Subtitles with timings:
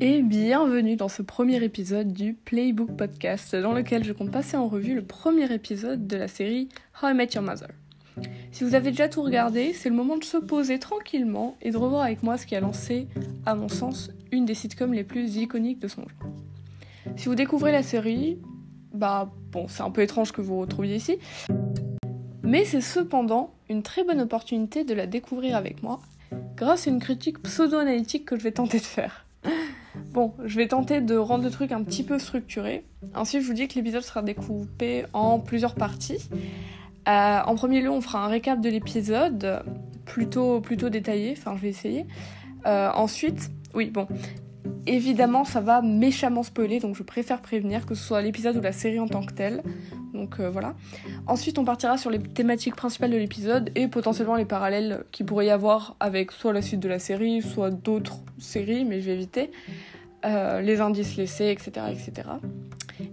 [0.00, 4.68] et bienvenue dans ce premier épisode du Playbook Podcast dans lequel je compte passer en
[4.68, 6.68] revue le premier épisode de la série
[7.02, 7.68] How I Met Your Mother.
[8.52, 11.76] Si vous avez déjà tout regardé, c'est le moment de se poser tranquillement et de
[11.78, 13.08] revoir avec moi ce qui a lancé,
[13.46, 16.30] à mon sens, une des sitcoms les plus iconiques de son genre.
[17.16, 18.38] Si vous découvrez la série,
[18.92, 21.18] bah bon, c'est un peu étrange que vous retrouviez ici,
[22.42, 26.00] mais c'est cependant une très bonne opportunité de la découvrir avec moi
[26.56, 29.25] grâce à une critique pseudo-analytique que je vais tenter de faire.
[30.16, 32.86] Bon, je vais tenter de rendre le truc un petit peu structuré.
[33.14, 36.30] Ainsi, je vous dis que l'épisode sera découpé en plusieurs parties.
[37.06, 39.62] Euh, en premier lieu, on fera un récap de l'épisode,
[40.06, 42.06] plutôt, plutôt détaillé, enfin je vais essayer.
[42.64, 44.08] Euh, ensuite, oui, bon,
[44.86, 48.72] évidemment ça va méchamment spoiler, donc je préfère prévenir que ce soit l'épisode ou la
[48.72, 49.62] série en tant que telle.
[50.14, 50.76] Donc euh, voilà.
[51.26, 55.44] Ensuite, on partira sur les thématiques principales de l'épisode et potentiellement les parallèles qu'il pourrait
[55.44, 59.14] y avoir avec soit la suite de la série, soit d'autres séries, mais je vais
[59.14, 59.50] éviter.
[60.24, 62.28] Les indices laissés, etc., etc.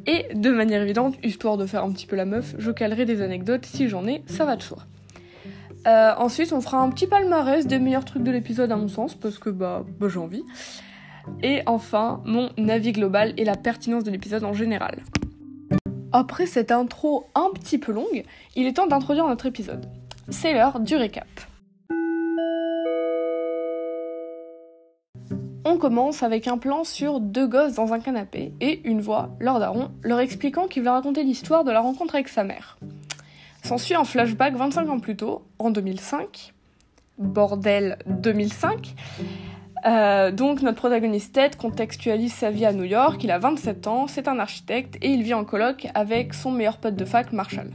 [0.06, 3.22] Et de manière évidente, histoire de faire un petit peu la meuf, je calerai des
[3.22, 4.80] anecdotes si j'en ai, ça va de soi.
[5.88, 9.16] Euh, ensuite, on fera un petit palmarès des meilleurs trucs de l'épisode à mon sens,
[9.16, 10.44] parce que bah, bah j'ai envie.
[11.42, 15.04] Et enfin, mon avis global et la pertinence de l'épisode en général.
[16.12, 18.24] Après cette intro un petit peu longue,
[18.56, 19.86] il est temps d'introduire notre épisode.
[20.30, 21.28] C'est l'heure du récap.
[25.84, 29.92] Commence avec un plan sur deux gosses dans un canapé et une voix, Lord Daron,
[30.02, 32.78] leur expliquant qu'il veut raconter l'histoire de la rencontre avec sa mère.
[33.64, 36.54] S'ensuit un flashback 25 ans plus tôt, en 2005.
[37.18, 38.96] Bordel 2005.
[39.86, 44.08] Euh, donc notre protagoniste Ted contextualise sa vie à New York, il a 27 ans,
[44.08, 47.72] c'est un architecte et il vit en coloc avec son meilleur pote de fac, Marshall.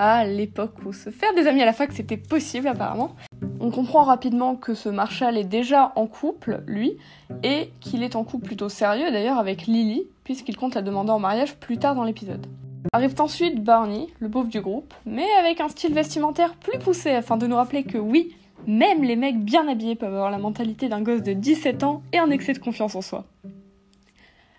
[0.00, 3.14] À l'époque où se faire des amis à la fac c'était possible apparemment.
[3.60, 6.96] On comprend rapidement que ce Marshall est déjà en couple, lui,
[7.42, 11.18] et qu'il est en couple plutôt sérieux d'ailleurs avec Lily, puisqu'il compte la demander en
[11.18, 12.46] mariage plus tard dans l'épisode.
[12.92, 17.36] Arrive ensuite Barney, le beauf du groupe, mais avec un style vestimentaire plus poussé afin
[17.36, 18.36] de nous rappeler que oui,
[18.66, 22.18] même les mecs bien habillés peuvent avoir la mentalité d'un gosse de 17 ans et
[22.18, 23.24] un excès de confiance en soi.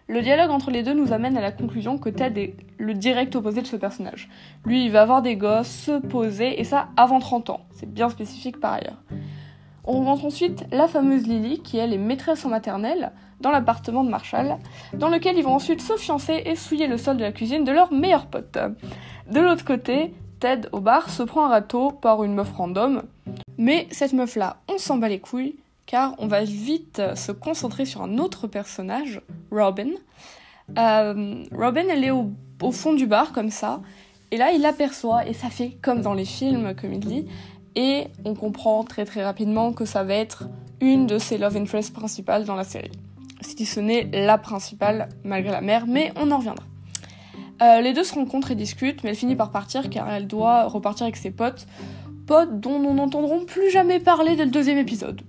[0.08, 3.36] Le dialogue entre les deux nous amène à la conclusion que Ted est le direct
[3.36, 4.30] opposé de ce personnage.
[4.64, 7.62] Lui, il va avoir des gosses, se poser, et ça avant 30 ans.
[7.72, 9.02] C'est bien spécifique par ailleurs.
[9.84, 14.10] On rencontre ensuite la fameuse Lily, qui elle est maîtresse en maternelle, dans l'appartement de
[14.10, 14.58] Marshall,
[14.94, 17.72] dans lequel ils vont ensuite se fiancer et souiller le sol de la cuisine de
[17.72, 18.60] leur meilleur pote.
[19.32, 23.04] De l'autre côté, Ted au bar se prend un râteau par une meuf random,
[23.58, 27.86] mais cette meuf là, on s'en bat les couilles, car on va vite se concentrer
[27.86, 29.92] sur un autre personnage, Robin.
[30.78, 32.32] Euh, Robin, elle est au,
[32.72, 33.82] fond du bar comme ça,
[34.32, 37.28] et là il l'aperçoit et ça fait comme dans les films, comme il dit,
[37.76, 40.46] et on comprend très très rapidement que ça va être
[40.82, 42.92] une de ses love interests principales dans la série.
[43.42, 46.66] Si ce n'est la principale malgré la mère, mais on en reviendra.
[47.62, 50.64] Euh, les deux se rencontrent et discutent, mais elle finit par partir car elle doit
[50.64, 51.68] repartir avec ses potes
[52.26, 55.22] potes dont nous n'entendrons plus jamais parler dès le deuxième épisode,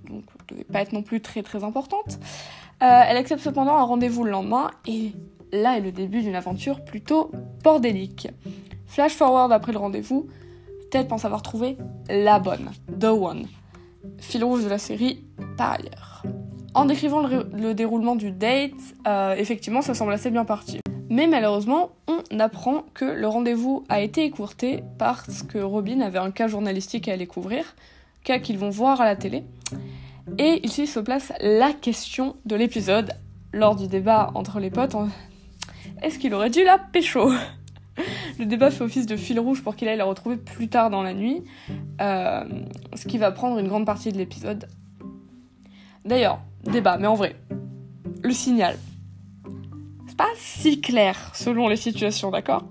[0.49, 2.19] devait pas être non plus très très importante.
[2.81, 5.11] Euh, elle accepte cependant un rendez-vous le lendemain, et
[5.51, 7.31] là est le début d'une aventure plutôt
[7.63, 8.27] bordélique.
[8.85, 10.27] Flash forward après le rendez-vous,
[10.91, 11.77] Ted pense avoir trouvé
[12.09, 13.47] la bonne, The One.
[14.19, 15.23] Fil rouge de la série,
[15.57, 16.23] par ailleurs.
[16.73, 18.71] En décrivant le, déroulement du date,
[19.07, 20.79] euh, effectivement, ça semble assez bien parti.
[21.09, 26.31] Mais malheureusement, on apprend que le rendez-vous a été écourté parce que Robin avait un
[26.31, 27.75] cas journalistique à aller couvrir,
[28.23, 29.43] cas qu'ils vont voir à la télé.
[30.37, 33.11] Et ici se place la question de l'épisode,
[33.53, 34.95] lors du débat entre les potes,
[36.01, 37.31] est-ce qu'il aurait dû la pécho?
[38.39, 41.01] Le débat fait office de fil rouge pour qu'il aille la retrouver plus tard dans
[41.01, 41.43] la nuit,
[42.01, 42.43] euh,
[42.95, 44.67] ce qui va prendre une grande partie de l'épisode.
[46.05, 47.35] D'ailleurs, débat, mais en vrai,
[48.21, 48.77] le signal,
[50.17, 52.63] pas si clair selon les situations, d'accord?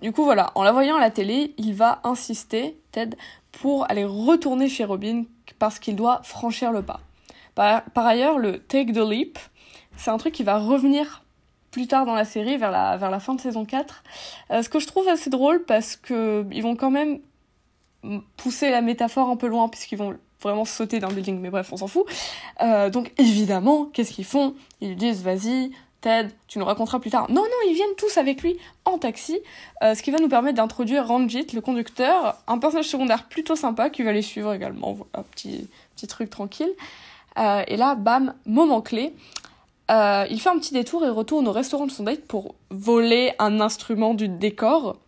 [0.00, 3.16] Du coup, voilà, en la voyant à la télé, il va insister, Ted,
[3.50, 5.24] pour aller retourner chez Robin
[5.62, 6.98] parce qu'il doit franchir le pas.
[7.54, 9.38] Par, ailleurs, le take the leap,
[9.96, 11.22] c'est un truc qui va revenir
[11.70, 14.02] plus tard dans la série, vers la, fin de saison 4.
[14.50, 17.20] Euh, ce que je trouve assez drôle parce que ils vont quand même
[18.36, 21.76] pousser la métaphore un peu loin puisqu'ils vont vraiment sauter d'un building, mais bref, on
[21.76, 22.06] s'en fout.
[22.60, 24.56] Euh, donc évidemment, qu'est-ce qu'ils font?
[24.80, 25.70] Ils disent vas-y,
[26.02, 27.30] Ted, tu nous raconteras plus tard.
[27.30, 29.40] Non, non, ils viennent tous avec lui en taxi,
[29.82, 33.88] euh, ce qui va nous permettre d'introduire Ranjit, le conducteur, un personnage secondaire plutôt sympa
[33.88, 34.92] qui va les suivre également.
[34.92, 36.72] Voilà, petit, petit truc tranquille.
[37.38, 39.14] Euh, et là, bam, moment clé.
[39.88, 43.60] il fait un petit détour et retourne au restaurant de son date pour voler un
[43.60, 44.98] instrument du décor.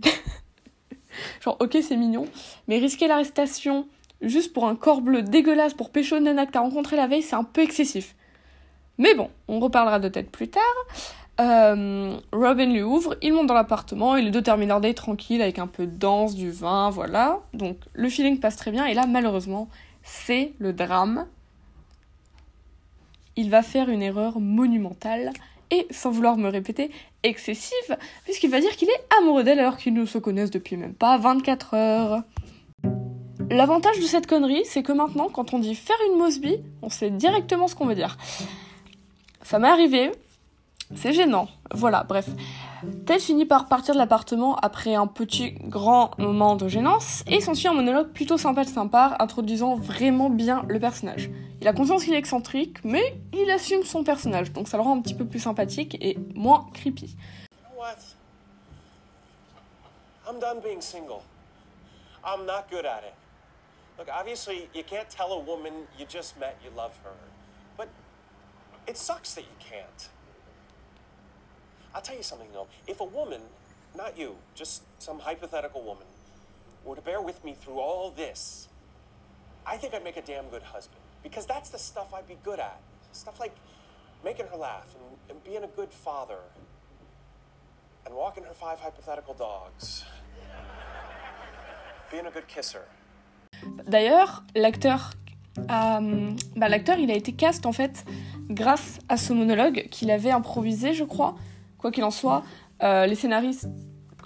[1.40, 2.26] Genre, ok, c'est mignon,
[2.68, 3.86] mais risquer l'arrestation
[4.22, 7.22] juste pour un corps bleu dégueulasse pour pécho une nana que t'as rencontré la veille,
[7.22, 8.14] c'est un peu excessif.
[9.02, 10.62] Mais bon, on reparlera de tête plus tard.
[11.40, 15.42] Euh, Robin lui ouvre, il monte dans l'appartement et les deux terminent leur date tranquille
[15.42, 17.40] avec un peu de danse, du vin, voilà.
[17.52, 19.68] Donc le feeling passe très bien et là malheureusement
[20.04, 21.26] c'est le drame.
[23.34, 25.32] Il va faire une erreur monumentale
[25.72, 26.92] et sans vouloir me répéter
[27.24, 30.94] excessive puisqu'il va dire qu'il est amoureux d'elle alors qu'ils ne se connaissent depuis même
[30.94, 32.22] pas 24 heures.
[33.50, 37.10] L'avantage de cette connerie, c'est que maintenant, quand on dit faire une Mosby, on sait
[37.10, 38.16] directement ce qu'on veut dire.
[39.42, 40.12] Ça m'est arrivé,
[40.94, 41.48] c'est gênant.
[41.72, 42.28] Voilà, bref.
[43.06, 47.68] Ted finit par partir de l'appartement après un petit grand moment de gênance et s'ensuit
[47.68, 51.30] un monologue plutôt sympa de sympa, introduisant vraiment bien le personnage.
[51.60, 54.96] Il a conscience qu'il est excentrique, mais il assume son personnage, donc ça le rend
[54.96, 57.16] un petit peu plus sympathique et moins creepy.
[57.76, 57.98] What?
[60.28, 61.22] I'm done being single.
[62.24, 63.14] I'm not good at it.
[63.98, 67.31] Look, obviously, you can't tell a woman you just met you love her.
[68.86, 70.08] It sucks that you can't.
[71.94, 72.68] I'll tell you something, though.
[72.86, 73.42] If a woman,
[73.96, 76.06] not you, just some hypothetical woman,
[76.84, 78.68] were to bear with me through all this,
[79.66, 81.00] I think I'd make a damn good husband.
[81.22, 82.80] Because that's the stuff I'd be good at.
[83.12, 83.54] Stuff like
[84.24, 86.40] making her laugh and, and being a good father
[88.04, 90.04] and walking her five hypothetical dogs.
[92.10, 92.84] Being a good kisser.
[93.88, 95.12] D'ailleurs, l'acteur,
[95.56, 98.04] bah, l'acteur, il a été cast en fait
[98.50, 101.34] grâce à ce monologue qu'il avait improvisé, je crois.
[101.78, 102.44] Quoi qu'il en soit,
[102.82, 103.68] euh, les scénaristes,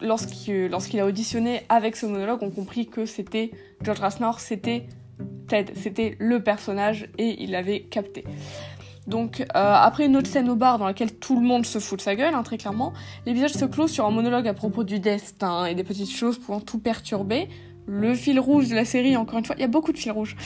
[0.03, 3.51] lorsqu'il lorsqu'il a auditionné avec ce monologue, ont compris que c'était
[3.83, 4.87] George Rasnor, c'était
[5.49, 8.25] Ted, c'était le personnage et il l'avait capté.
[9.07, 11.99] Donc, euh, après une autre scène au bar dans laquelle tout le monde se fout
[11.99, 12.93] de sa gueule, hein, très clairement,
[13.25, 16.61] l'épisode se clôt sur un monologue à propos du destin et des petites choses pouvant
[16.61, 17.49] tout perturber.
[17.87, 20.11] Le fil rouge de la série, encore une fois, il y a beaucoup de fils
[20.11, 20.37] rouges.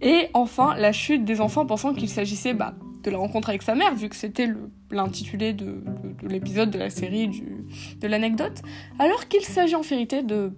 [0.00, 3.74] Et enfin, la chute des enfants pensant qu'il s'agissait bah, de la rencontre avec sa
[3.74, 4.48] mère, vu que c'était
[4.90, 8.62] l'intitulé de, de, de l'épisode de la série, de l'anecdote,
[8.98, 10.52] alors qu'il s'agit en vérité de,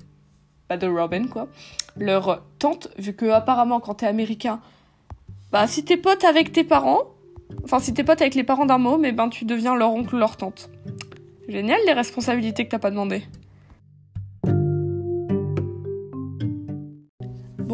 [0.68, 1.48] bah, de Robin, quoi.
[1.96, 4.60] Leur tante, vu que apparemment quand t'es américain,
[5.50, 7.04] bah si t'es pote avec tes parents,
[7.64, 10.14] enfin si t'es pote avec les parents d'un môme, et ben tu deviens leur oncle
[10.14, 10.70] ou leur tante.
[11.48, 13.22] Génial les responsabilités que t'as pas demandé.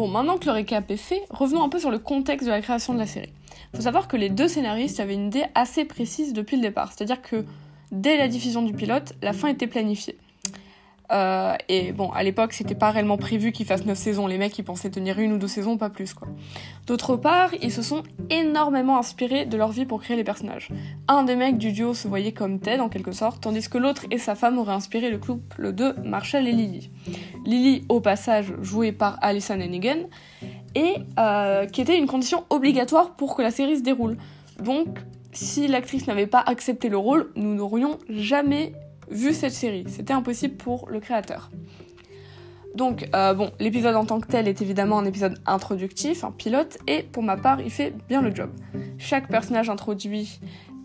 [0.05, 2.61] Bon, maintenant que le récap est fait, revenons un peu sur le contexte de la
[2.61, 3.33] création de la série.
[3.75, 7.23] Faut savoir que les deux scénaristes avaient une idée assez précise depuis le départ, c'est-à-dire
[7.23, 7.43] que
[7.91, 10.15] dès la diffusion du pilote, la fin était planifiée.
[11.11, 14.27] Euh, et bon, à l'époque, c'était pas réellement prévu qu'ils fassent 9 saisons.
[14.27, 16.27] Les mecs, ils pensaient tenir une ou deux saisons, pas plus, quoi.
[16.87, 20.69] D'autre part, ils se sont énormément inspirés de leur vie pour créer les personnages.
[21.07, 24.05] Un des mecs du duo se voyait comme Ted, en quelque sorte, tandis que l'autre
[24.11, 26.91] et sa femme auraient inspiré le couple de Marshall et Lily.
[27.45, 30.07] Lily, au passage, jouée par Alison Hannigan,
[30.75, 34.17] et euh, qui était une condition obligatoire pour que la série se déroule.
[34.61, 34.99] Donc,
[35.31, 38.73] si l'actrice n'avait pas accepté le rôle, nous n'aurions jamais
[39.09, 39.85] vu cette série.
[39.87, 41.49] C'était impossible pour le créateur.
[42.75, 46.77] Donc, euh, bon, l'épisode en tant que tel est évidemment un épisode introductif, un pilote,
[46.87, 48.49] et pour ma part, il fait bien le job.
[48.97, 50.39] Chaque personnage introduit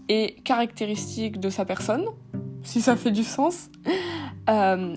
[0.08, 2.05] est caractéristique de sa personne,
[2.62, 3.70] si ça fait du sens.
[4.49, 4.96] Euh,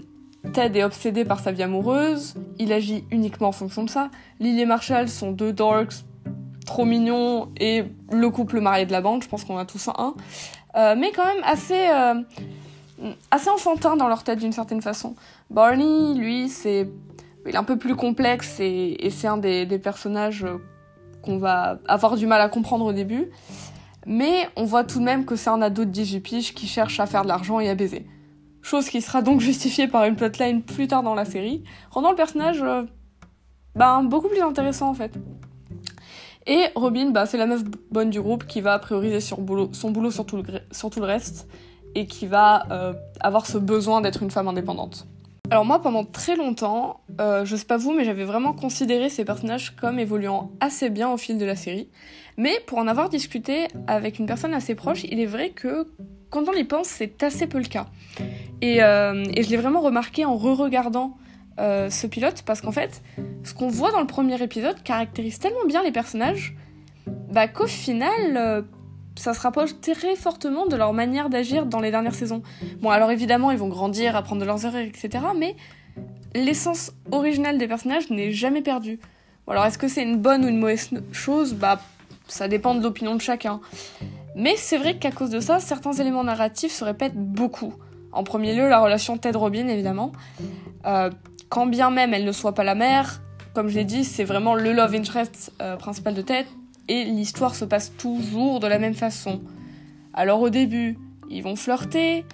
[0.53, 4.11] Ted est obsédé par sa vie amoureuse, il agit uniquement en fonction de ça.
[4.39, 6.03] Lily et Marshall sont deux dorks
[6.65, 10.15] trop mignons et le couple marié de la bande, je pense qu'on a tous un.
[10.75, 11.89] Euh, mais quand même assez
[13.31, 15.16] assez enfantin dans leur tête d'une certaine façon.
[15.50, 16.90] Barney, lui, c'est
[17.45, 20.45] il est un peu plus complexe et, c'est un des, personnages
[21.22, 23.30] qu'on va avoir du mal à comprendre au début.
[24.06, 27.00] Mais on voit tout de même que c'est un ado de 18 piges qui cherche
[27.00, 28.06] à faire de l'argent et à baiser.
[28.62, 32.16] Chose qui sera donc justifiée par une plotline plus tard dans la série, rendant le
[32.16, 32.83] personnage euh,
[33.76, 35.14] ben, beaucoup plus intéressant en fait.
[36.45, 39.92] Et Robin, bah, c'est la meuf bonne du groupe qui va prioriser son boulot, son
[39.92, 41.48] boulot sur, tout le, sur tout le reste
[41.95, 45.07] et qui va euh, avoir ce besoin d'être une femme indépendante.
[45.50, 49.26] Alors moi, pendant très longtemps, euh, je sais pas vous, mais j'avais vraiment considéré ces
[49.26, 51.90] personnages comme évoluant assez bien au fil de la série.
[52.38, 55.88] Mais pour en avoir discuté avec une personne assez proche, il est vrai que
[56.30, 57.85] quand on y pense, c'est assez peu le cas.
[58.62, 61.18] Et, euh, je l'ai vraiment remarqué en re-regardant
[61.59, 63.04] ce pilote, parce qu'en fait,
[63.44, 66.56] ce qu'on voit dans le premier épisode caractérise tellement bien les personnages,
[67.31, 68.66] bah qu'au final,
[69.23, 72.44] ça se rapproche très fortement de leur manière d'agir dans les dernières saisons.
[72.81, 75.11] Bon, alors évidemment, ils vont grandir, apprendre de leurs erreurs, etc.
[75.37, 75.56] Mais
[76.35, 78.99] l'essence originale des personnages n'est jamais perdue.
[79.47, 81.53] Bon, alors est-ce que c'est une bonne ou une mauvaise chose?
[81.53, 81.80] Bah,
[82.27, 83.61] ça dépend de l'opinion de chacun.
[84.35, 87.73] Mais c'est vrai qu'à cause de ça, certains éléments narratifs se répètent beaucoup.
[88.11, 90.11] En premier lieu, la relation Ted-Robin, évidemment.
[90.85, 91.09] Euh,
[91.47, 93.21] quand bien même elle ne soit pas la mère,
[93.53, 96.45] comme je l'ai dit, c'est vraiment le love interest euh, principal de Ted,
[96.87, 99.42] et l'histoire se passe toujours de la même façon.
[100.13, 100.97] Alors au début,
[101.30, 102.25] ils vont flirter,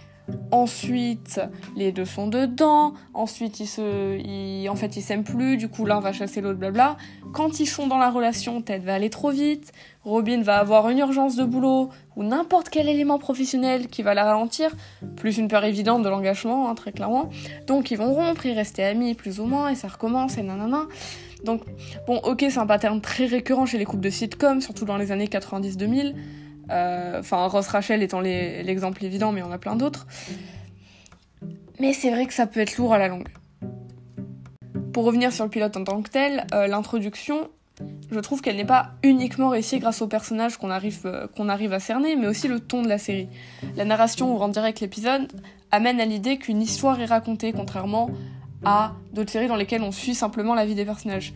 [0.51, 1.39] Ensuite,
[1.75, 2.94] les deux sont dedans.
[3.13, 5.58] Ensuite, ils se, en fait, ils s'aiment plus.
[5.58, 6.98] Du coup, l'un va chasser l'autre, blabla.
[7.34, 9.72] Quand ils sont dans la relation, Ted va aller trop vite.
[10.03, 14.24] Robin va avoir une urgence de boulot ou n'importe quel élément professionnel qui va la
[14.24, 14.72] ralentir,
[15.15, 17.29] plus une peur évidente de l'engagement, hein, très clairement.
[17.68, 20.88] Donc, ils vont rompre, ils rester amis plus ou moins, et ça recommence, et nanana.
[21.43, 21.62] Donc,
[22.08, 25.12] bon, ok, c'est un pattern très récurrent chez les couples de sitcom, surtout dans les
[25.12, 26.13] années 90-2000.
[26.72, 30.08] Euh, enfin, Ross Rachel étant l'exemple évident, mais on a plein d'autres.
[31.79, 33.27] Mais c'est vrai que ça peut être lourd à la longue.
[34.93, 37.50] Pour revenir sur le pilote en tant que tel, euh, l'introduction,
[38.12, 41.79] je trouve qu'elle n'est pas uniquement réussie grâce au personnage qu'on arrive, euh, arrive à
[41.79, 43.29] cerner, mais aussi le ton de la série.
[43.77, 45.31] La narration ou en direct l'épisode
[45.72, 48.10] amène à l'idée qu'une histoire est racontée, contrairement
[48.63, 51.34] à d'autres séries dans lesquelles on suit simplement la vie des personnages.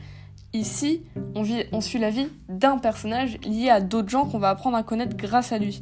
[0.53, 1.01] Ici,
[1.33, 5.17] on, suit la vie d'un personnage lié à d'autres gens qu'on va apprendre à connaître
[5.17, 5.81] grâce à lui.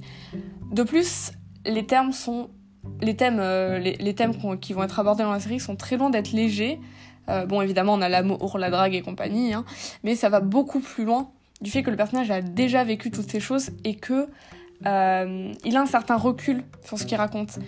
[0.72, 1.34] De plus,
[1.66, 2.12] les thèmes,
[3.40, 6.80] euh, qui vont être abordés dans la série sont très loin d'être légers.
[7.28, 9.66] Euh, bon, évidemment, on a l'amour, la drague et compagnie, hein,
[10.06, 13.30] mais ça va beaucoup plus loin du fait que le personnage a déjà vécu toutes
[13.30, 14.30] ces choses et que
[14.86, 17.60] euh, il a un certain recul sur ce qu'il raconte.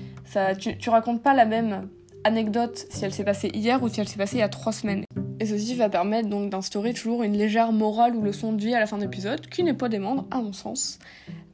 [0.58, 1.90] Tu, tu racontes pas la même
[2.24, 4.72] anecdote si elle s'est passée hier ou si elle s'est passée il y a trois
[4.72, 5.04] semaines.
[5.40, 8.80] Et ceci va permettre donc d'instaurer toujours une légère morale ou leçon de vie à
[8.80, 11.00] la fin de l'épisode, qui n'est pas démendre, à mon sens.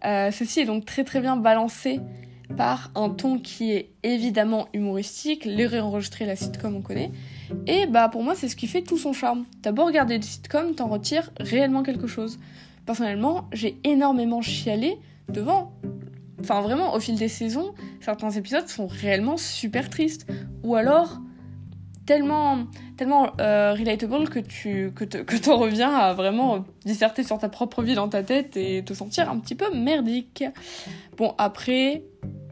[0.05, 1.99] Euh, ceci est donc très très bien balancé
[2.55, 7.11] par un ton qui est évidemment humoristique, les réenregistrer la sitcom on connaît,
[7.67, 9.45] et bah pour moi c'est ce qui fait tout son charme.
[9.61, 12.39] T'as beau regarder des sitcoms, t'en retires réellement quelque chose.
[12.85, 14.97] Personnellement, j'ai énormément chialé
[15.29, 15.71] devant.
[16.39, 20.27] Enfin vraiment, au fil des saisons, certains épisodes sont réellement super tristes.
[20.63, 21.19] Ou alors,
[22.05, 22.65] tellement
[22.97, 28.09] tellement euh, relatable que tu que, reviens à vraiment disserter sur ta propre vie dans
[28.09, 30.43] ta tête et te sentir un petit peu merdique.
[31.17, 32.03] Bon après,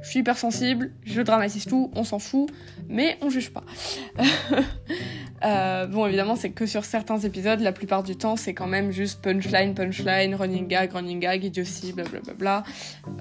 [0.08, 2.50] je suis hypersensible, je dramatise tout, on s'en fout,
[2.88, 3.64] mais on juge pas.
[5.46, 8.90] Euh, bon, évidemment, c'est que sur certains épisodes, la plupart du temps, c'est quand même
[8.90, 12.64] juste punchline, punchline, running gag, running gag, idiotie, blablabla.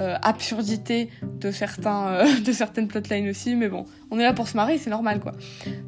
[0.00, 4.49] Euh, absurdité de, certains, euh, de certaines plotlines aussi, mais bon, on est là pour
[4.49, 5.33] se marrer, c'est normal quoi.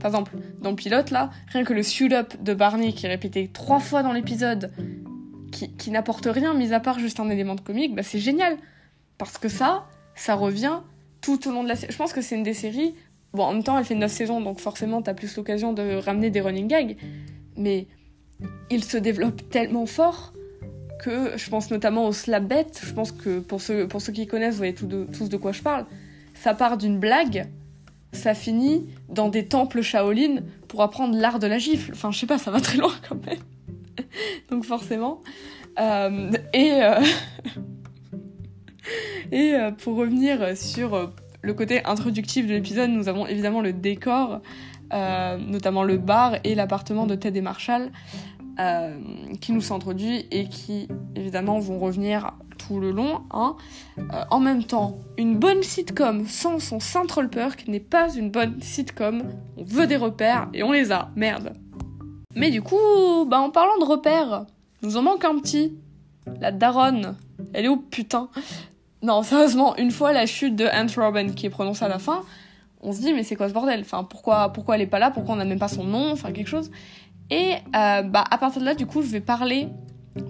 [0.00, 3.08] Par exemple, dans le pilote là, rien que le suit up de Barney qui est
[3.08, 4.70] répété trois fois dans l'épisode,
[5.50, 8.58] qui, qui n'apporte rien mis à part juste un élément de comique, bah c'est génial.
[9.16, 9.86] Parce que ça,
[10.18, 10.80] ça revient
[11.20, 11.92] tout au long de la série.
[11.92, 12.94] Je pense que c'est une des séries.
[13.32, 16.30] Bon, en même temps, elle fait 9 saisons, donc forcément, t'as plus l'occasion de ramener
[16.30, 16.96] des running gags.
[17.56, 17.86] Mais
[18.70, 20.32] il se développe tellement fort
[21.00, 22.66] que je pense notamment au slap bet.
[22.82, 25.62] Je pense que pour ceux, pour ceux qui connaissent, vous voyez tous de quoi je
[25.62, 25.86] parle.
[26.34, 27.48] Ça part d'une blague,
[28.12, 31.92] ça finit dans des temples Shaolin pour apprendre l'art de la gifle.
[31.92, 33.38] Enfin, je sais pas, ça va très loin quand même.
[34.50, 35.20] donc forcément.
[35.78, 36.82] Euh, et.
[36.82, 37.00] Euh,
[39.32, 41.06] Et euh, pour revenir sur euh,
[41.42, 44.40] le côté introductif de l'épisode, nous avons évidemment le décor,
[44.92, 47.90] euh, notamment le bar et l'appartement de Ted et Marshall,
[49.40, 53.20] qui nous sont introduits et qui évidemment vont revenir tout le long.
[53.30, 53.54] Hein.
[54.30, 59.22] en même temps, une bonne sitcom sans son Central Perk n'est pas une bonne sitcom.
[59.56, 61.52] On veut des repères et on les a, merde.
[62.34, 64.44] Mais du coup, bah en parlant de repères,
[64.82, 65.78] nous en manque un petit.
[66.40, 67.16] La daronne,
[67.52, 68.28] elle est où putain?
[69.02, 72.22] Non, sérieusement, une fois la chute de Ant Robin qui est prononcée à la fin,
[72.80, 73.80] on se dit mais c'est quoi ce bordel?
[73.80, 75.10] Enfin, pourquoi, pourquoi elle est pas là?
[75.10, 76.12] Pourquoi on n'a même pas son nom?
[76.12, 76.70] Enfin, quelque chose.
[77.30, 79.68] Et euh, bah à partir de là, du coup, je vais parler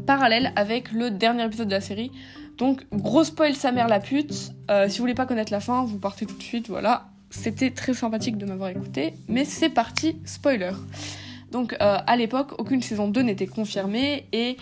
[0.06, 2.10] parallèle avec le dernier épisode de la série.
[2.58, 4.52] Donc, gros spoil sa mère la pute.
[4.70, 6.68] Euh, si vous voulez pas connaître la fin, vous partez tout de suite.
[6.68, 7.08] Voilà.
[7.30, 10.72] C'était très sympathique de m'avoir écouté, mais c'est parti, spoiler.
[11.50, 14.56] Donc euh, à l'époque, aucune saison 2 n'était confirmée et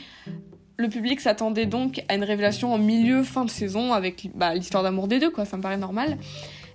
[0.78, 4.82] le public s'attendait donc à une révélation en milieu, fin de saison, avec bah, l'histoire
[4.82, 6.18] d'amour des deux, quoi, ça me paraît normal.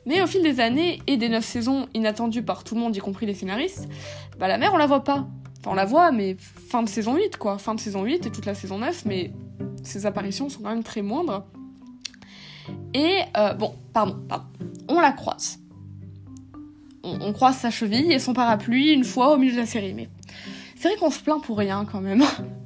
[0.05, 2.99] Mais au fil des années et des neuf saisons inattendues par tout le monde, y
[2.99, 3.87] compris les scénaristes,
[4.39, 5.27] bah la mère on la voit pas.
[5.59, 7.59] Enfin on la voit, mais fin de saison 8, quoi.
[7.59, 9.31] Fin de saison 8 et toute la saison 9, mais
[9.83, 11.45] ses apparitions sont quand même très moindres.
[12.95, 14.45] Et, euh, bon, pardon, pardon.
[14.87, 15.59] On la croise.
[17.03, 19.93] On, on croise sa cheville et son parapluie une fois au milieu de la série,
[19.93, 20.09] mais
[20.75, 22.23] c'est vrai qu'on se plaint pour rien quand même.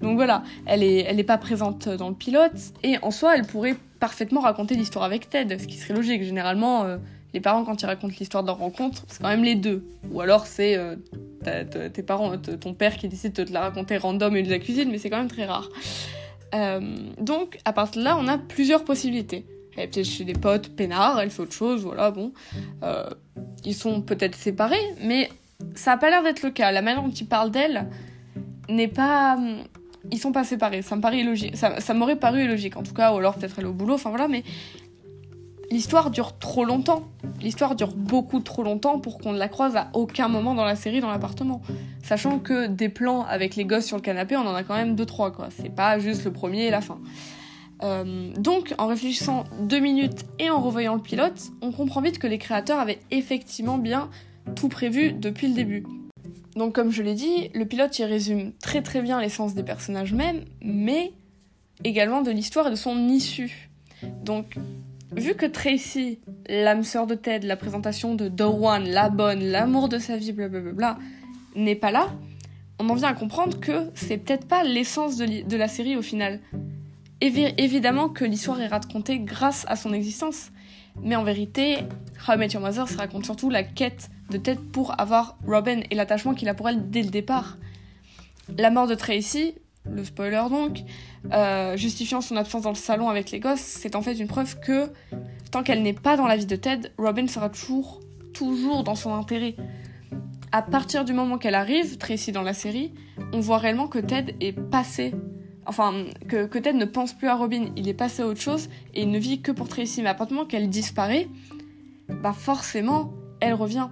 [0.00, 3.76] Donc voilà, elle est, elle pas présente dans le pilote, et en soi, elle pourrait
[4.04, 6.22] parfaitement raconter l'histoire avec Ted, ce qui serait logique.
[6.22, 6.98] Généralement, euh,
[7.32, 9.82] les parents, quand ils racontent l'histoire de leur rencontre, c'est quand même les deux.
[10.12, 10.96] Ou alors c'est euh,
[11.42, 14.90] tes parents, ton père qui décide de te la raconter random et de la cuisine,
[14.90, 15.70] mais c'est quand même très rare.
[16.54, 16.80] Euh,
[17.18, 19.46] donc, à partir de là, on a plusieurs possibilités.
[19.74, 22.32] Elle est peut-être chez des potes peinards, elle fait autre chose, voilà, bon.
[23.64, 25.30] ils sont peut-être séparés, mais
[25.74, 26.70] ça a pas l'air d'être le cas.
[26.72, 27.88] La manière dont ils parlent d'elle
[28.68, 29.38] n'est pas.
[30.12, 30.82] Ils sont pas séparés.
[30.82, 31.24] Ça me paraît.
[31.54, 33.94] Ça, ça m'aurait paru illogique en tout cas, ou alors peut-être est au boulot.
[33.94, 34.42] Enfin voilà, mais
[35.70, 37.08] l'histoire dure trop longtemps.
[37.40, 40.76] L'histoire dure beaucoup trop longtemps pour qu'on ne la croise à aucun moment dans la
[40.76, 41.62] série dans l'appartement.
[42.02, 44.94] Sachant que des plans avec les gosses sur le canapé, on en a quand même
[44.94, 45.48] deux trois quoi.
[45.50, 46.98] C'est pas juste le premier et la fin.
[47.82, 52.26] Euh, donc, en réfléchissant deux minutes et en revoyant le pilote, on comprend vite que
[52.26, 54.10] les créateurs avaient effectivement bien
[54.54, 55.84] tout prévu depuis le début.
[56.56, 60.12] Donc, comme je l'ai dit, le pilote y résume très très bien l'essence des personnages
[60.12, 61.12] même, mais
[61.82, 63.70] également de l'histoire et de son issue.
[64.24, 64.56] Donc,
[65.16, 69.88] vu que Tracy, l'âme sœur de Ted, la présentation de The One, la bonne, l'amour
[69.88, 70.98] de sa vie, blablabla,
[71.56, 72.12] n'est pas là,
[72.78, 76.40] on en vient à comprendre que c'est peut-être pas l'essence de, la série au final.
[77.20, 80.50] évidemment que l'histoire est racontée grâce à son existence,
[81.02, 81.78] mais en vérité,
[82.26, 85.80] How I Met Your Mother se raconte surtout la quête de Ted pour avoir Robin
[85.90, 87.58] et l'attachement qu'il a pour elle dès le départ.
[88.58, 89.54] La mort de Tracy,
[89.90, 90.80] le spoiler donc,
[91.32, 94.58] euh, justifiant son absence dans le salon avec les gosses, c'est en fait une preuve
[94.60, 94.90] que
[95.50, 98.00] tant qu'elle n'est pas dans la vie de Ted, Robin sera toujours,
[98.32, 99.56] toujours dans son intérêt.
[100.52, 102.92] À partir du moment qu'elle arrive, Tracy dans la série,
[103.32, 105.14] on voit réellement que Ted est passé.
[105.66, 109.02] Enfin, que, Ted ne pense plus à Robin, il est passé à autre chose et
[109.02, 110.02] il ne vit que pour Tracy.
[110.02, 111.28] Mais à partir qu'elle disparaît,
[112.08, 113.88] bah forcément, elle revient.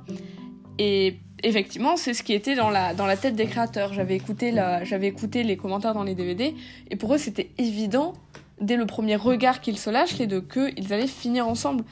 [0.78, 3.92] Et effectivement, c'est ce qui était dans la, dans la tête des créateurs.
[3.92, 4.54] J'avais écouté,
[5.02, 6.54] écouté les commentaires dans les DVD,
[6.90, 8.14] et pour eux, c'était évident,
[8.60, 11.84] dès le premier regard qu'ils se lâchent, les deux, qu'ils allaient finir ensemble.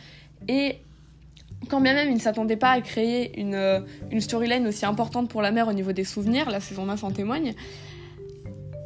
[0.48, 0.78] Et
[1.68, 5.42] quand bien même ils ne s'attendaient pas à créer une, une storyline aussi importante pour
[5.42, 7.54] la mère au niveau des souvenirs, la saison 9 en témoigne,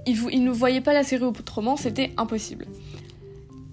[0.07, 2.67] ils, ils ne voyaient pas la série autrement, c'était impossible.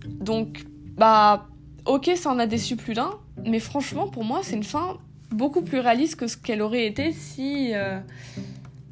[0.05, 0.65] Donc,
[0.97, 1.47] bah,
[1.85, 3.11] ok, ça en a déçu plus d'un,
[3.45, 4.97] mais franchement, pour moi, c'est une fin
[5.31, 7.99] beaucoup plus réaliste que ce qu'elle aurait été si euh,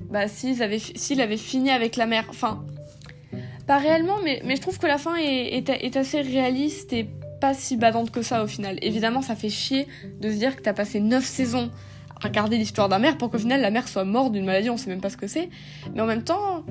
[0.10, 0.62] bah, s'il
[1.22, 2.26] avait fini avec la mère.
[2.30, 2.64] Enfin,
[3.68, 7.08] pas réellement, mais, je trouve que la fin est, est, assez réaliste et
[7.40, 8.78] pas si badante que ça au final.
[8.82, 9.88] Évidemment, ça fait chier
[10.20, 11.70] de se dire que t'as passé 9 saisons
[12.20, 14.78] à regarder l'histoire d'un mère pour qu'au final la mère soit morte d'une maladie, on
[14.78, 15.50] sait même pas ce que c'est.
[15.94, 16.66] Mais en même temps,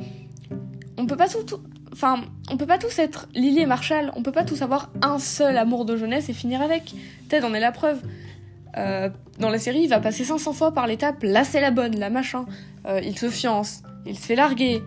[0.97, 1.61] on peut pas tout,
[2.01, 5.19] Enfin, on peut pas tous être Lily et Marshall, on peut pas tous avoir un
[5.19, 6.95] seul amour de jeunesse et finir avec.
[7.29, 8.01] Ted en est la preuve.
[8.77, 11.99] Euh, dans la série, il va passer 500 fois par l'étape là c'est la bonne,
[11.99, 12.47] la machin.
[12.87, 14.81] Euh, il se fiance, il se fait larguer,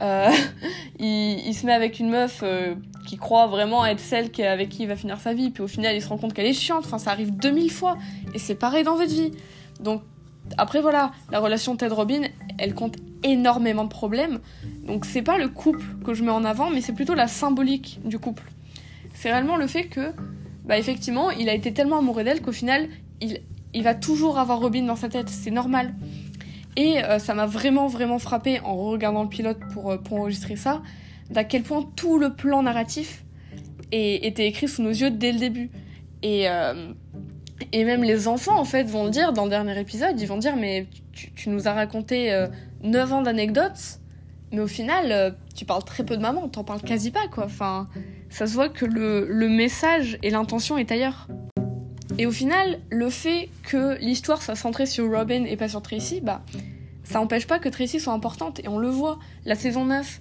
[0.00, 0.30] euh,
[0.98, 2.42] il, se met avec une meuf
[3.06, 5.94] qui croit vraiment être celle avec qui il va finir sa vie, puis au final
[5.94, 7.98] il se rend compte qu'elle est chiante, enfin ça arrive 2000 fois,
[8.32, 9.32] et c'est pareil dans votre vie.
[9.80, 10.00] Donc
[10.58, 12.22] après voilà, la relation Ted-Robin,
[12.58, 14.40] elle compte énormément de problèmes,
[14.86, 18.00] donc c'est pas le couple que je mets en avant, mais c'est plutôt la symbolique
[18.04, 18.44] du couple.
[19.14, 20.12] C'est réellement le fait que,
[20.64, 22.88] bah effectivement, il a été tellement amoureux d'elle qu'au final,
[23.20, 25.94] il, va toujours avoir Robin dans sa tête, c'est normal.
[26.76, 30.56] Et euh, ça m'a vraiment, vraiment frappé en regardant le pilote pour, euh, pour enregistrer
[30.56, 30.82] ça,
[31.30, 33.24] d'à quel point tout le plan narratif
[33.92, 35.70] était écrit sous nos yeux dès le début.
[36.22, 36.92] Et, euh,
[37.72, 40.38] et même les enfants, en fait, vont le dire dans le dernier épisode, ils vont
[40.38, 42.46] dire, mais tu, nous as raconté
[42.82, 44.00] 9 ans d'anecdotes,
[44.52, 47.44] mais au final, tu parles très peu de maman, t'en parles quasi pas, quoi.
[47.44, 47.88] Enfin,
[48.28, 51.28] ça se voit que le, message et l'intention est ailleurs.
[52.18, 56.20] Et au final, le fait que l'histoire soit centrée sur Robin et pas sur Tracy,
[56.20, 56.42] bah,
[57.04, 58.60] ça n'empêche pas que Tracy soit importante.
[58.60, 59.18] Et on le voit.
[59.44, 60.20] La saison 9,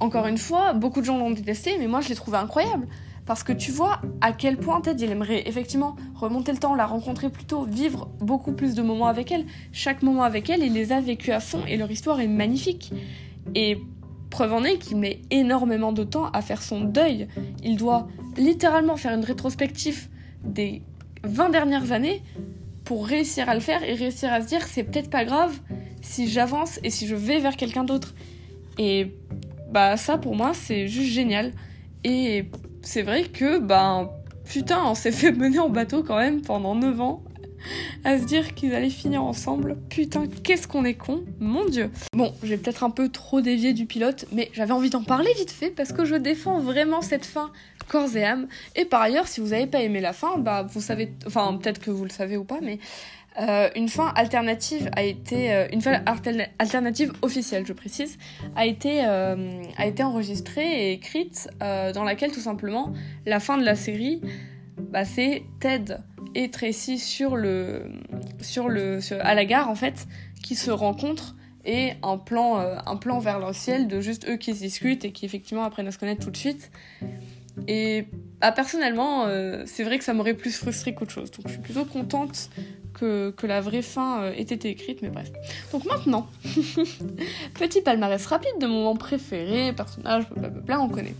[0.00, 2.86] encore une fois, beaucoup de gens l'ont détesté, mais moi je l'ai trouvé incroyable.
[3.26, 6.86] Parce que tu vois à quel point Ted, il aimerait effectivement remonter le temps, la
[6.86, 9.46] rencontrer plus tôt, vivre beaucoup plus de moments avec elle.
[9.72, 12.92] Chaque moment avec elle, il les a vécus à fond et leur histoire est magnifique.
[13.54, 13.78] Et
[14.30, 17.28] preuve en est qu'il met énormément de temps à faire son deuil.
[17.62, 20.08] Il doit littéralement faire une rétrospective
[20.42, 20.82] des
[21.22, 22.22] 20 dernières années
[22.84, 25.58] pour réussir à le faire et réussir à se dire c'est peut-être pas grave
[26.02, 28.14] si j'avance et si je vais vers quelqu'un d'autre.
[28.78, 29.14] Et
[29.70, 31.52] bah ça pour moi c'est juste génial.
[32.02, 32.50] Et
[32.84, 34.10] c'est vrai que bah
[34.44, 37.24] putain on s'est fait mener en bateau quand même pendant 9 ans
[38.04, 39.78] à se dire qu'ils allaient finir ensemble.
[39.88, 41.90] Putain, qu'est-ce qu'on est con, mon dieu.
[42.12, 45.50] Bon, j'ai peut-être un peu trop dévié du pilote, mais j'avais envie d'en parler vite
[45.50, 47.50] fait parce que je défends vraiment cette fin
[47.88, 48.48] corps et âme.
[48.76, 51.80] Et par ailleurs, si vous n'avez pas aimé la fin, bah vous savez, enfin peut-être
[51.80, 52.78] que vous le savez ou pas, mais
[53.40, 56.02] euh, une fin alternative a été euh, une fin
[56.58, 58.16] alternative officielle, je précise,
[58.54, 62.92] a été euh, a été enregistrée et écrite dans laquelle tout simplement
[63.26, 64.20] la fin de la série,
[64.78, 65.96] bah, c'est Ted
[66.36, 67.82] et Tracy sur le
[68.40, 70.06] sur le à la gare en fait
[70.42, 74.54] qui se rencontrent et un plan un plan vers le ciel de juste eux qui
[74.54, 76.70] se discutent et qui effectivement apprennent à se connaître tout de suite.
[77.66, 78.06] Et
[78.40, 79.26] bah, personnellement,
[79.66, 81.30] c'est vrai que ça m'aurait plus frustré qu'autre chose.
[81.32, 82.50] Donc je suis plutôt contente
[83.36, 85.30] que la vraie fin euh, ait été écrite, mais bref.
[85.72, 86.26] Donc maintenant,
[87.54, 91.14] petit palmarès rapide de moment préféré, personnage, blablabla, on connaît.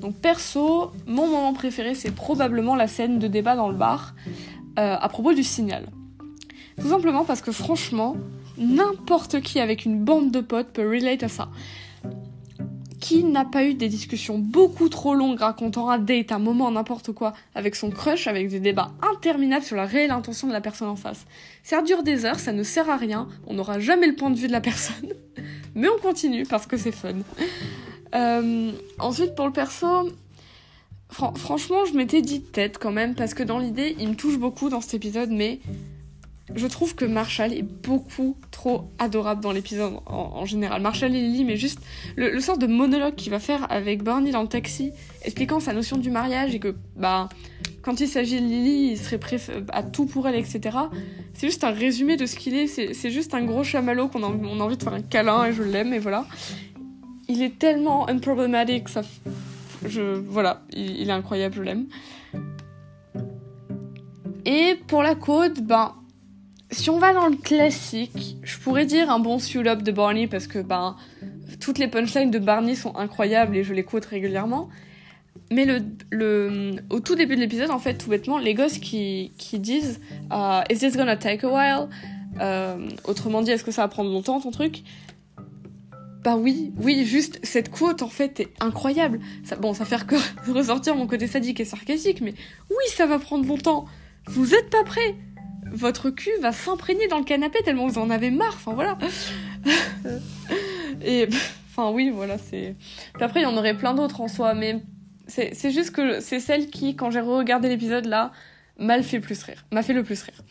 [0.00, 4.14] Donc perso, mon moment préféré, c'est probablement la scène de débat dans le bar
[4.78, 5.86] euh, à propos du signal.
[6.80, 8.16] Tout simplement parce que franchement,
[8.56, 11.48] n'importe qui avec une bande de potes peut relate à ça.
[13.00, 17.12] Qui n'a pas eu des discussions beaucoup trop longues racontant un date, un moment, n'importe
[17.12, 20.88] quoi, avec son crush, avec des débats interminables sur la réelle intention de la personne
[20.88, 21.24] en face
[21.62, 24.36] Ça dure des heures, ça ne sert à rien, on n'aura jamais le point de
[24.36, 25.14] vue de la personne,
[25.74, 27.14] mais on continue parce que c'est fun.
[28.14, 30.10] Euh, ensuite, pour le perso,
[31.10, 34.68] franchement, je m'étais dit tête quand même, parce que dans l'idée, il me touche beaucoup
[34.68, 35.60] dans cet épisode, mais
[36.54, 40.82] je trouve que Marshall est beaucoup trop adorable dans l'épisode en, général.
[40.82, 41.80] Marshall et Lily, mais juste
[42.16, 45.96] le, sort de monologue qu'il va faire avec Barney dans le taxi, expliquant sa notion
[45.96, 47.28] du mariage et que, bah,
[47.82, 49.38] quand il s'agit de Lily, il serait prêt
[49.72, 50.76] à tout pour elle, etc.
[51.34, 52.66] C'est juste un résumé de ce qu'il est.
[52.66, 55.52] C'est juste un gros chamallow qu'on a, on a envie de faire un câlin et
[55.52, 56.26] je l'aime, et voilà.
[57.28, 59.02] Il est tellement unproblematic, ça.
[59.86, 61.86] Je, voilà, il, il est incroyable, je l'aime.
[64.44, 65.94] Et pour la côte, ben,
[66.70, 70.46] si on va dans le classique, je pourrais dire un bon up de Barney parce
[70.46, 70.96] que ben
[71.60, 74.68] toutes les punchlines de Barney sont incroyables et je les quote régulièrement.
[75.52, 75.80] Mais le,
[76.10, 80.00] le, au tout début de l'épisode, en fait, tout bêtement, les gosses qui, qui disent
[80.30, 81.88] uh, Is this gonna take a while?
[82.40, 84.82] Euh, Autrement dit, est-ce que ça va prendre longtemps ton truc?
[86.22, 89.20] Bah oui, oui, juste cette quote en fait est incroyable.
[89.42, 90.16] Ça, bon, ça fait que
[90.52, 92.34] ressortir mon côté sadique et sarcastique, mais
[92.68, 93.86] oui, ça va prendre longtemps.
[94.26, 95.16] Vous êtes pas prêts?
[95.72, 98.54] Votre cul va s'imprégner dans le canapé tellement vous en avez marre.
[98.54, 98.98] Enfin voilà.
[101.04, 101.28] Et
[101.70, 102.76] enfin oui, voilà, c'est.
[103.20, 104.80] Après, il y en aurait plein d'autres en soi, mais
[105.26, 108.32] c'est juste que c'est celle qui, quand j'ai regardé l'épisode là,
[108.78, 110.42] m'a fait plus rire, m'a fait le plus rire.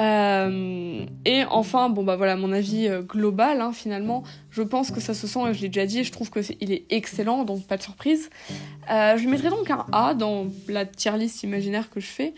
[0.00, 5.00] Euh, et enfin, bon bah voilà, mon avis euh, global hein, finalement, je pense que
[5.00, 7.44] ça se sent, et je l'ai déjà dit, je trouve que est, il est excellent,
[7.44, 8.30] donc pas de surprise.
[8.90, 12.34] Euh, je mettrai donc un A dans la tier list imaginaire que je fais.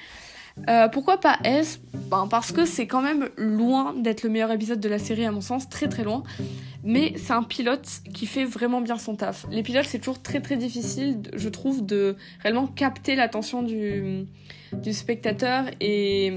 [0.68, 4.80] Euh, pourquoi pas S ben, Parce que c'est quand même loin d'être le meilleur épisode
[4.80, 6.22] de la série à mon sens, très très loin.
[6.84, 9.46] Mais c'est un pilote qui fait vraiment bien son taf.
[9.50, 14.26] Les pilotes c'est toujours très très difficile, je trouve, de réellement capter l'attention du,
[14.72, 16.32] du spectateur et,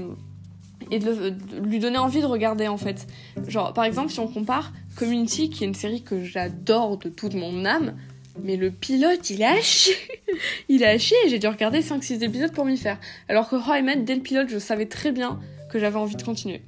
[0.90, 3.06] et de, lui donner envie de regarder en fait.
[3.46, 7.34] Genre par exemple si on compare Community qui est une série que j'adore de toute
[7.34, 7.94] mon âme,
[8.42, 9.92] mais le pilote, il a haché.
[10.68, 12.98] il a haché et j'ai dû regarder 5-6 épisodes pour m'y faire.
[13.28, 16.22] Alors que How I dès le pilote, je savais très bien que j'avais envie de
[16.22, 16.62] continuer.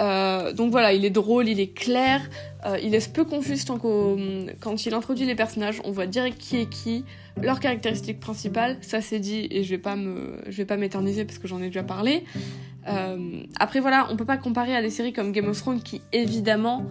[0.00, 2.20] Euh, donc voilà, il est drôle, il est clair,
[2.64, 6.58] euh, il laisse peu confus tant quand il introduit les personnages, on voit direct qui
[6.58, 7.04] est qui,
[7.42, 9.96] leurs caractéristiques principales, ça c'est dit et je vais pas
[10.46, 12.24] vais pas m'éterniser parce que j'en ai déjà parlé.
[12.86, 16.00] Euh, après voilà, on peut pas comparer à des séries comme Game of Thrones qui
[16.12, 16.86] évidemment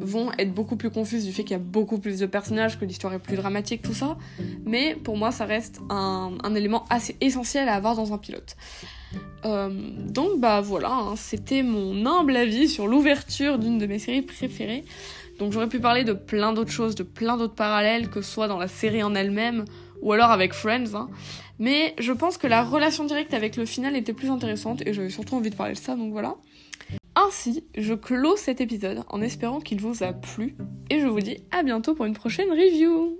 [0.00, 2.84] vont être beaucoup plus confuses du fait qu'il y a beaucoup plus de personnages, que
[2.84, 4.16] l'histoire est plus dramatique, tout ça.
[4.64, 8.56] Mais pour moi, ça reste un, élément assez essentiel à avoir dans un pilote.
[9.44, 9.70] Euh,
[10.08, 14.84] donc bah voilà, hein, c'était mon humble avis sur l'ouverture d'une de mes séries préférées.
[15.38, 18.48] Donc j'aurais pu parler de plein d'autres choses, de plein d'autres parallèles, que ce soit
[18.48, 19.64] dans la série en elle-même
[20.02, 20.94] ou alors avec Friends.
[20.94, 21.08] Hein.
[21.58, 25.10] Mais je pense que la relation directe avec le final était plus intéressante et j'avais
[25.10, 26.36] surtout envie de parler de ça, donc voilà.
[27.20, 30.54] Ainsi, je clôt cet épisode en espérant qu'il vous a plu
[30.88, 33.18] et je vous dis à bientôt pour une prochaine review